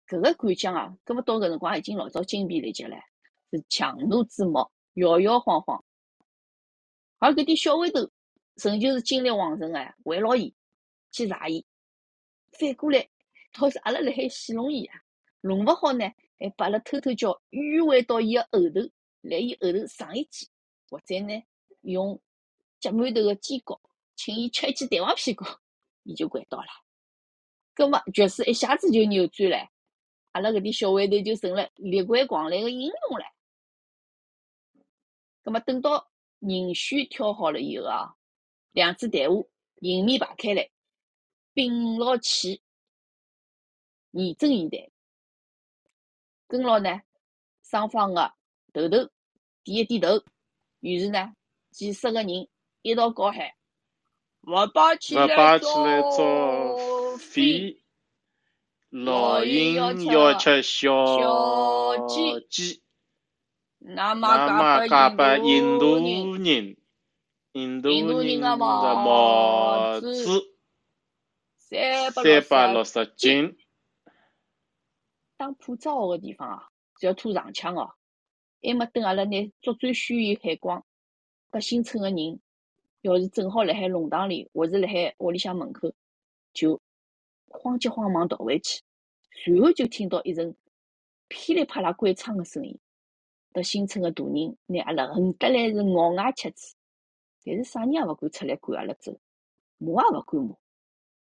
[0.08, 3.00] 搿个干将啊，搿么到搿辰光已经老早精疲力竭唻，
[3.52, 5.84] 是强弩之末，摇摇晃晃。
[7.20, 8.10] 而搿点小豌豆，
[8.56, 10.56] 仍旧是精力旺盛哎，围牢伊
[11.12, 11.64] 去查伊。
[12.52, 13.08] 反过来，
[13.54, 15.02] 倒是阿拉辣海戏弄伊啊，
[15.42, 18.90] 弄勿好呢，还把阿拉偷偷叫迂回到伊个后头，
[19.22, 20.48] 辣伊后头上一记，
[20.90, 21.44] 或者呢，
[21.82, 22.20] 用
[22.80, 23.80] 夹馒头个尖角
[24.16, 25.46] 请伊吃一记弹簧屁股，
[26.02, 26.68] 伊就掼倒了。
[27.80, 29.70] 搿么局势一下子就扭转唻。
[30.34, 33.24] 阿拉搿点小豌豆就成了力挽狂澜个英雄唻。
[35.42, 38.16] 葛末等到人选挑好了以后啊，
[38.74, 40.70] 两支队伍迎面排开来，
[41.54, 42.62] 并牢气，
[44.12, 44.92] 严阵以待。
[46.48, 47.02] 跟牢呢，
[47.64, 48.34] 双方个
[48.74, 49.10] 头头
[49.64, 50.22] 点一点头，
[50.82, 51.34] 于是呢，
[51.72, 52.50] 几十个人
[52.82, 53.50] 一道高喊
[54.44, 55.86] ：“勿摆起来造
[57.20, 57.84] 飞！”
[58.90, 62.08] 老鹰要吃小
[62.50, 62.82] 鸡，
[63.78, 66.76] 那么加把印度人，
[67.52, 70.26] 印度人的帽子，
[71.60, 72.12] 三
[72.50, 73.60] 百六十斤。
[75.38, 77.92] 打破折号个地方啊，只要吐长枪哦。
[78.64, 80.84] 还没等阿拉拿作战宣言喊光，
[81.52, 82.42] 搭新村个人
[83.02, 85.94] 要是正好辣海弄堂里，或是辣海屋里向门口，
[86.54, 86.82] 就。
[87.50, 88.82] 慌急慌忙逃回去，
[89.32, 90.56] 随后就听到一阵
[91.28, 92.80] 噼里啪啦关窗个声音。
[93.52, 96.76] 德新村个大人拿阿拉恨得来是咬牙切齿，
[97.44, 99.20] 但是啥人也勿敢出来赶阿拉走，
[99.78, 100.56] 骂也勿敢骂。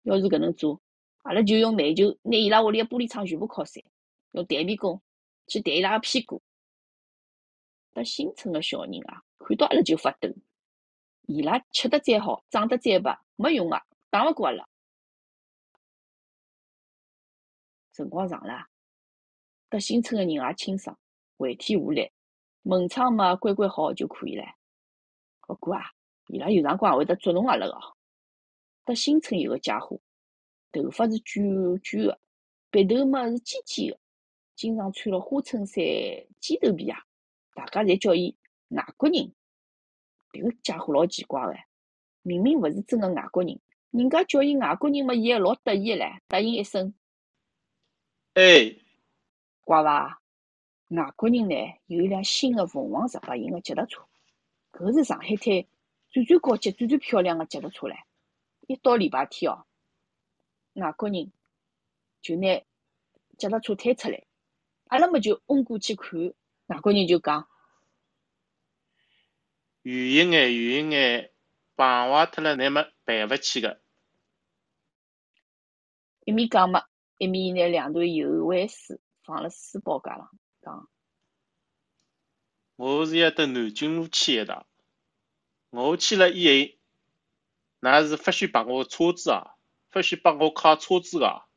[0.02, 0.80] 要是搿能做，
[1.22, 3.84] 阿拉就用煤球拿伊拉屋里个玻璃窗全部敲碎，
[4.32, 5.00] 用弹皮弓
[5.46, 6.42] 去弹伊拉个屁股。
[7.92, 10.28] 德新村个小人啊，看到阿拉就发抖。
[11.22, 14.68] 伊拉吃得再好，长得再白，没用个，打勿过阿拉。
[17.98, 18.68] 辰光长了，
[19.68, 20.96] 德新村个人也清爽，
[21.36, 22.08] 回天无力，
[22.62, 24.44] 门窗嘛关关好就可以了。
[25.40, 25.82] 不过啊，
[26.28, 27.74] 伊拉有辰光也会得捉弄阿拉个。
[28.84, 30.00] 德新村有个家伙，
[30.70, 31.42] 头发是卷
[31.82, 32.20] 卷个，
[32.70, 33.98] 鼻头嘛是尖尖个，
[34.54, 35.82] 经常穿了花衬衫、
[36.38, 37.02] 尖头皮啊，
[37.52, 38.36] 大家侪叫伊
[38.68, 39.34] 外国人。
[40.30, 41.52] 迭个家伙老奇怪个，
[42.22, 43.58] 明明勿是真个外国人，
[43.90, 46.94] 人家叫伊外国人嘛，伊还老得意个唻，答应一声。
[48.38, 48.76] 哎，
[49.64, 50.22] 怪伐？
[50.90, 54.06] 外国人呢有一辆新的凤凰十八型的脚踏车，
[54.70, 55.66] 搿是上海滩
[56.08, 57.96] 最最高级、最最漂亮的脚踏车唻。
[58.68, 59.66] 一到礼拜天哦，
[60.74, 61.32] 外国人
[62.22, 62.62] 就拿
[63.38, 64.24] 脚踏车推出来，
[64.84, 66.32] 阿拉么就拥过去看。
[66.68, 67.48] 外国人就讲
[69.82, 71.32] ：“远一眼，远一眼，
[71.74, 73.80] 碰坏脱了，乃末赔勿起个。”
[76.24, 76.84] 一面讲嘛。
[77.18, 80.30] 一面拿两段油绘书放辣书包架浪，
[80.62, 80.88] 讲
[82.76, 84.66] ：“我是要到南京路去一趟，
[85.70, 86.78] 我去了以
[87.82, 89.56] 后，㑚是勿许碰我车子啊，
[89.94, 91.48] 勿许帮我开车子啊。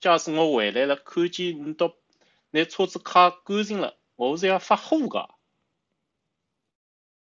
[0.00, 1.96] 假使我回来了，看见你到
[2.50, 5.34] 拿车子开干净了，我是要发火个。”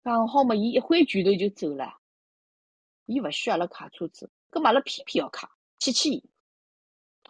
[0.03, 1.97] 讲好嘛，伊一挥拳头就走了。
[3.07, 5.49] 伊勿许阿拉开车子，搿阿拉偏偏要开，
[5.79, 6.30] 气气伊。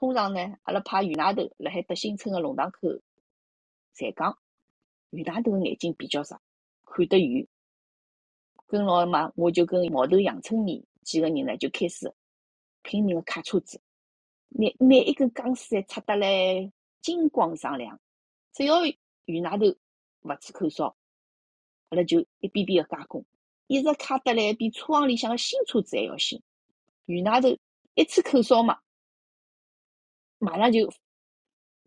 [0.02, 2.80] 通常呢，阿拉派袁大头辣海德兴村个龙塘口
[3.94, 4.36] 站岗。
[5.12, 6.42] 袁大头个眼睛比较长，
[6.84, 7.48] 看得远。
[8.66, 12.12] 跟牢嘛，我就跟毛头、杨春年几个人呢，就开始
[12.82, 13.80] 拼命个卡车子。
[14.48, 18.00] 每每一根钢丝侪擦得来金光闪亮。
[18.54, 18.82] 只要
[19.26, 19.68] 袁大头
[20.24, 20.96] 勿吹口哨，
[21.90, 23.24] 阿拉就一遍遍个加工，
[23.68, 26.42] 一直卡得来比车行里向个新车子还要新。
[27.06, 27.56] 鱼外头
[27.94, 28.80] 一吹口哨嘛，
[30.42, 30.92] 马上就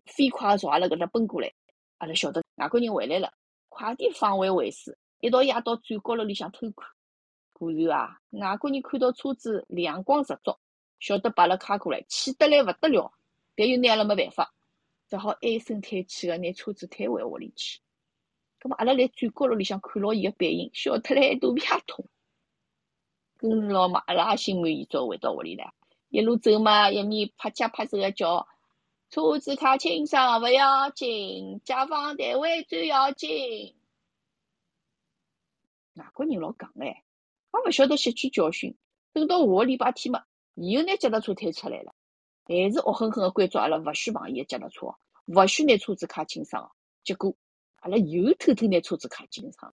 [0.05, 1.53] 飞快朝阿拉搿搭奔过来。
[1.97, 3.33] 阿拉晓得外国人回来了，
[3.67, 6.89] 快点返回会师，一道夜到展高楼里向偷看。
[7.51, 10.57] 果然啊，外国人看到车子亮光十足，
[10.99, 13.13] 晓得把阿拉开过来，气得来勿得了，
[13.55, 14.53] 但又拿阿拉没办法，
[15.09, 17.81] 只好唉声叹气个拿车子推回屋里去。
[18.59, 22.05] 葛末阿拉辣展高楼里向看牢伊个背影，笑得来肚皮也痛。
[23.37, 25.73] 跟牢嘛，阿拉也心满意足回到屋里来，
[26.15, 28.47] 一路走嘛，一面拍脚拍手个叫。
[29.09, 33.75] 车子开清爽勿要紧，解放单位最要紧。
[35.95, 37.03] 外国人老戆哎，
[37.53, 38.77] 也勿晓得吸取教训。
[39.11, 40.23] 等到下个礼拜天嘛，
[40.53, 41.93] 伊又拿脚踏车推出来了，
[42.45, 46.71] 还是恶狠狠个关注阿拉勿许碰伊个脚踏车，勿许拿车子开清爽。
[47.03, 47.35] 结果
[47.81, 49.73] 阿拉又偷偷拿车子开清爽，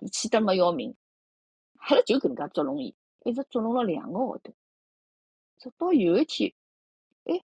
[0.00, 0.94] 伊气得没要命。
[1.76, 4.52] 阿拉就搿能介捉弄伊，一直捉弄了两个号头，
[5.60, 6.52] 直到有一天。
[7.24, 7.44] 哎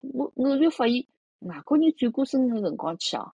[0.00, 1.06] 我偶然发现，
[1.40, 3.34] 外国人转过身个辰光去哦，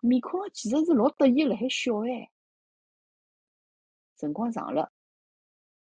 [0.00, 2.30] 面孔上其实是老得意辣海笑哎。
[4.16, 4.90] 辰光长了，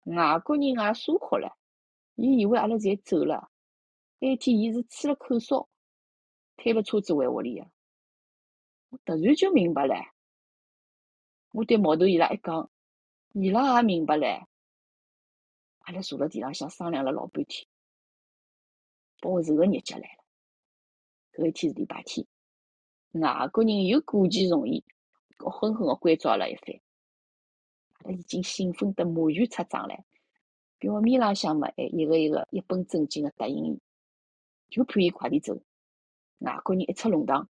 [0.05, 1.59] 外国人也疏忽了，
[2.15, 3.51] 伊以为阿拉侪走了。
[4.21, 5.69] 埃天伊是吹了口哨，
[6.57, 7.67] 推了车子回屋里个。
[8.91, 9.95] 我突然就明白了，
[11.53, 12.71] 我对毛头伊拉一讲，
[13.33, 14.47] 伊拉也明白了。
[15.81, 17.67] 阿拉坐辣地浪向商量了老半天。
[19.21, 20.25] 报仇个日脚来了，
[21.33, 22.27] 搿一天是礼拜天，
[23.13, 24.83] 外国人又故伎重演，
[25.41, 26.81] 恶狠狠个关照了一番。
[28.03, 30.03] 阿拉已经兴奋得摩拳擦掌唻，
[30.79, 33.81] 表面浪向嘛还一个一个一本正经个答应伊，
[34.71, 35.61] 就盼伊快点走。
[36.39, 37.47] 外国人一出弄堂，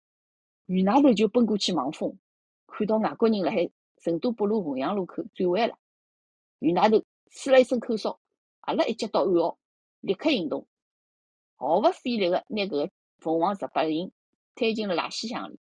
[0.66, 2.18] 鱼外头就奔过去望风，
[2.66, 5.78] 看到外国人辣海成都北路虹阳路口转弯了，
[6.58, 8.20] 鱼外头吹了一声口哨，
[8.60, 9.58] 阿拉一接到暗号，
[10.00, 10.66] 立刻行动。
[11.56, 14.12] 毫勿费力个拿搿个凤凰十八型
[14.54, 15.58] 推进了垃圾箱里。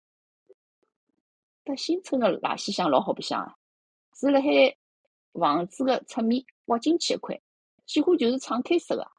[1.65, 3.57] 搭新村个垃圾箱老好白相啊，
[4.15, 4.77] 是辣海
[5.33, 7.41] 房子个侧面挖进去一块，
[7.85, 9.11] 几乎就是敞开式个。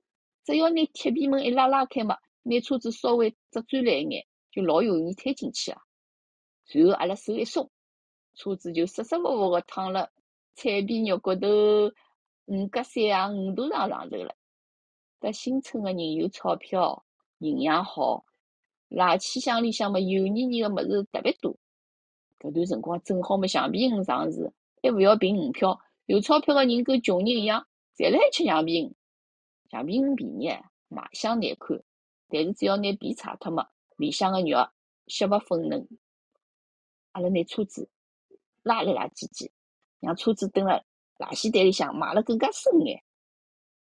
[0.43, 5.81] 只要拿铁皮门一拉拉开嘛，拿车子稍微折转来一眼，就老容易推进去啊。
[6.65, 7.69] 随后阿拉手一松，
[8.33, 10.09] 车子就舒舒服服个躺辣
[10.55, 11.47] 菜皮肉骨头、
[12.49, 14.35] 五格山啊、五大上上头了。
[15.19, 17.05] 搭新村个人有钞票，
[17.38, 18.25] 营养好，
[18.89, 21.55] 垃圾箱里向么油腻腻个物事特别多。
[22.39, 28.95] 搿段辰光正好么橡皮鱼上市，还勿要凭鱼票，有钞票个人跟穷人一样，侪辣吃橡皮鱼。
[29.69, 30.49] 橡皮鱼便宜，
[30.88, 31.83] 卖相难看，
[32.29, 34.67] 但是只要拿皮拆脱么，里向个肉
[35.05, 35.88] 细勿粉嫩。
[37.12, 37.88] 阿拉拿车子
[38.63, 39.51] 拉来拉叽叽，
[39.99, 40.81] 让车子蹲辣
[41.19, 43.03] 垃圾袋里向埋了更加深眼。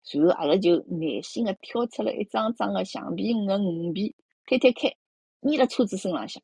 [0.04, 4.16] 随后，阿拉就耐心个挑出了一张张个橡皮鱼个鱼皮，
[4.46, 4.90] 推推开，
[5.42, 6.42] 粘辣车子身浪向。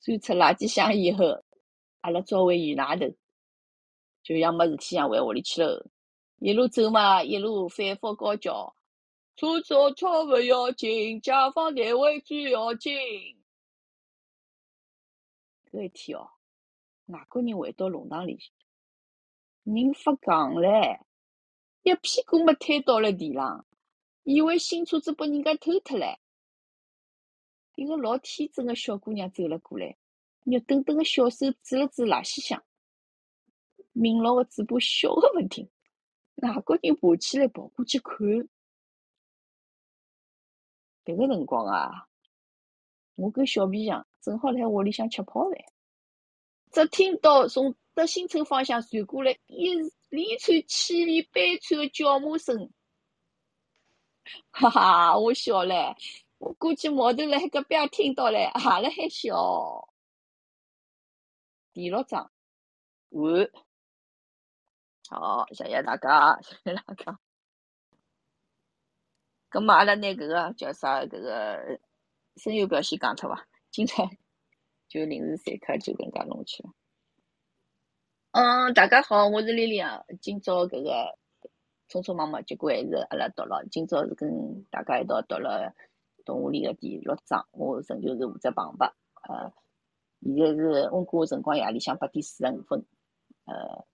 [0.00, 1.24] 钻出垃圾箱以后，
[2.02, 3.06] 阿拉找回鱼外头，
[4.22, 5.90] 就像没事体一样回屋里去了。
[6.38, 8.76] 一路走嘛，一路反复高叫：
[9.34, 12.94] 车子龌龊勿要紧，解放单位最要紧。
[15.72, 16.28] 搿一天哦，
[17.06, 18.38] 外国人回到弄堂里，
[19.64, 21.00] 人发戆唻。
[21.82, 23.66] 一屁股没推倒了地浪，
[24.22, 26.18] 以为新车子被人家偷脱了。
[27.74, 29.98] 一个老天真个小姑娘走了过来，
[30.44, 32.64] 肉墩墩个小手指了指垃圾箱，
[33.92, 35.68] 明牢个嘴巴笑个勿停。
[36.36, 38.16] 外国人爬起来跑过去看，
[41.04, 42.08] 迭个辰光啊，
[43.14, 45.64] 我跟小皮匠正好辣海屋里向吃泡饭，
[46.70, 49.74] 只听到从德兴村方向传过来一。
[50.10, 52.70] 连串凄厉悲惨的叫骂声，
[54.52, 55.96] 哈哈，我笑了，
[56.38, 58.46] 我估计毛头辣海隔壁听到唻，也
[58.80, 59.88] 辣海笑。
[61.72, 62.30] 第六章
[63.08, 63.50] 完，
[65.08, 67.18] 好，谢谢大家，谢谢大家。
[69.50, 71.00] 咁么，阿拉拿搿个叫啥？
[71.00, 71.80] 搿个
[72.36, 73.48] 声优表现讲脱伐？
[73.72, 74.08] 今朝
[74.86, 76.72] 就临时散客，就搿能介弄去了。
[78.36, 80.04] 嗯，大家好，我是丽丽啊。
[80.20, 81.16] 今朝搿个
[81.88, 83.64] 匆匆忙忙，结果还是阿拉读了。
[83.70, 85.72] 今朝是跟大家一道读了
[86.24, 88.92] 动画里个第六章，我仍旧是负责旁白。
[89.28, 89.52] 呃，
[90.20, 92.84] 现在是温哥华辰光夜里向八点四十五分。
[93.44, 93.84] 呃，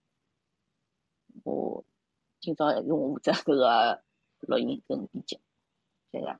[1.44, 1.84] 我
[2.40, 4.02] 今朝还是我负责搿个
[4.38, 5.38] 录音跟编辑，
[6.12, 6.38] 谢谢。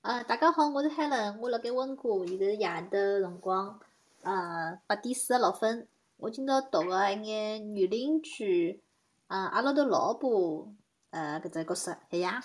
[0.00, 3.78] 呃，大家好，我是 Helen，我辣盖温哥华，现在夜头辰光，
[4.22, 5.86] 呃，八点四十六分。
[6.22, 8.80] 我今朝读个一眼女邻居，
[9.26, 10.72] 嗯，阿拉头老婆
[11.10, 12.40] 呃搿只角色，海呀。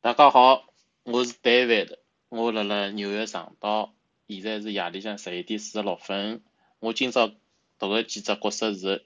[0.00, 0.64] 大家好，
[1.02, 1.98] 我是 David，
[2.28, 3.92] 我辣辣纽约上岛，
[4.28, 6.44] 现在是夜里向十一点四十六分。
[6.78, 7.32] 我今朝
[7.80, 9.04] 读个几只角色是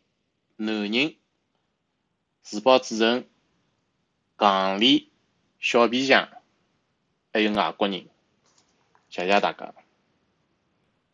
[0.57, 1.16] 男人、
[2.43, 3.27] 自报主人、
[4.37, 5.07] 戆脸、
[5.59, 6.29] 小皮匠，
[7.33, 8.07] 还有外国人。
[9.09, 9.75] 谢谢大家。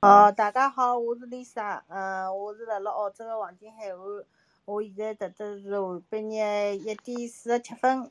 [0.05, 4.25] 哦，大家好，我是 Lisa，嗯，我是辣辣澳洲个黄金海岸，
[4.67, 8.11] 我现在读的是下半日一点四十七分。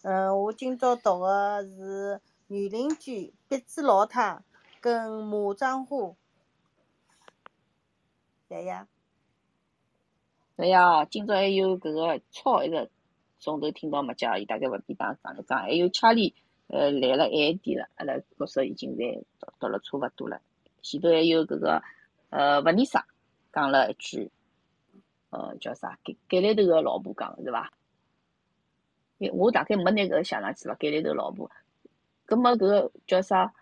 [0.00, 4.40] 嗯，我今朝读个是女邻居、壁纸老太
[4.80, 6.14] 跟马掌花。
[8.48, 8.86] 谢谢。
[10.56, 12.88] 对呀，今朝还有搿个超一个
[13.38, 16.34] 从头听到没讲，伊大概勿便当讲一讲，还有查理，
[16.68, 20.40] 呃，来了晚一点了，阿拉角色已经侪读读了差勿多了。
[20.84, 21.82] 前头还有搿个
[22.28, 23.06] 呃勿尼莎
[23.52, 24.30] 讲了一句，
[25.30, 25.98] 呃叫啥？
[26.04, 27.72] 盖盖里头个老婆讲是伐？
[29.32, 30.74] 我大概没拿搿个写上去伐？
[30.74, 31.50] 盖里头老婆，
[32.26, 33.54] 葛末搿个叫啥？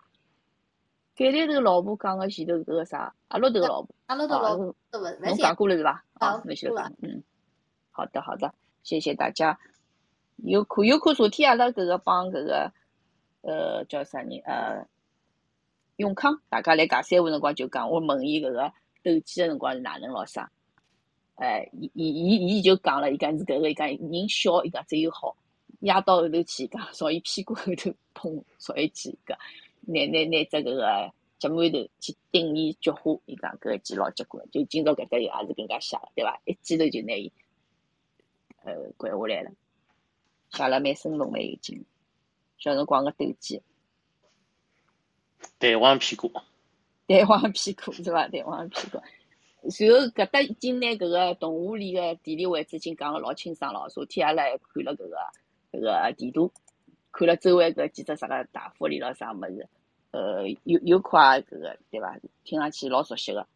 [1.15, 3.15] 盖里头老婆讲个前头搿个啥？
[3.29, 4.75] 阿拉头个老婆，阿拉头老婆
[5.21, 6.03] 侬讲过了是伐？
[6.15, 7.23] 啊哦，侬先过嗯，
[7.91, 8.53] 好的好的，
[8.83, 9.57] 谢谢大家。
[10.37, 12.73] 有可有可昨天阿拉搿个帮搿个
[13.43, 14.85] 呃叫啥人呃
[16.03, 20.51] 永康，大家来尬三胡辰光就讲，我问伊搿个斗鸡个辰光是哪能咾啥？
[21.35, 25.35] 哎，伊伊伊伊就讲了，伊讲是搿个，伊讲人小，伊讲只有好，
[25.79, 29.37] 压到后头去，讲朝伊屁股后头碰，朝伊去，伊讲
[29.81, 36.41] 拿拿拿只搿个脚馒头去顶伊菊花，伊讲搿一记老结棍，就今朝搿搭也是搿能介写的，对伐？
[36.43, 37.31] 一记头就拿伊
[38.63, 39.51] 呃掼下来了，
[40.51, 41.83] 写了蛮生动蛮有劲，
[42.57, 43.61] 小辰光个斗鸡。
[45.63, 46.29] 台湾屁股，
[47.07, 48.27] 台湾屁股是伐？
[48.27, 49.01] 台湾屁股。
[49.69, 53.87] 随后搿搭已经拿搿个动物里个地理位置已经讲个老清爽了。
[53.87, 55.17] 昨天阿拉还看了搿个
[55.71, 56.51] 搿个地图，
[57.13, 59.69] 看了周围搿几只啥个大佛里咾啥物事，
[60.11, 62.19] 呃，有有块搿个对伐？
[62.43, 63.47] 听上去老熟悉个。